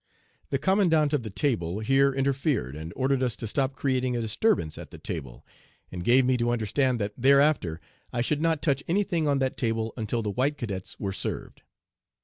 The 0.49 0.57
commandant 0.57 1.13
of 1.13 1.21
the 1.21 1.29
table 1.29 1.77
here 1.79 2.11
interfered 2.11 2.75
and 2.75 2.91
ordered 2.95 3.21
us 3.21 3.35
to 3.35 3.45
stop 3.45 3.75
creating 3.75 4.17
a 4.17 4.21
disturbance 4.21 4.79
at 4.79 4.89
the 4.89 4.97
table, 4.97 5.45
and 5.91 6.03
gave 6.03 6.25
me 6.25 6.37
to 6.37 6.49
understand 6.49 6.99
that 6.99 7.13
thereafter 7.15 7.79
I 8.11 8.21
should 8.21 8.41
not 8.41 8.63
touch 8.63 8.81
any 8.87 9.03
thing 9.03 9.27
on 9.27 9.37
that 9.37 9.57
table 9.57 9.93
until 9.95 10.23
the 10.23 10.31
white 10.31 10.57
cadets 10.57 10.99
were 10.99 11.13
served. 11.13 11.61